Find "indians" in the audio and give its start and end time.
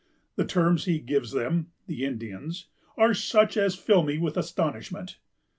2.05-2.65